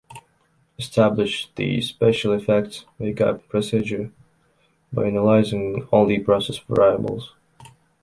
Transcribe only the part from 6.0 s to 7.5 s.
the process variables.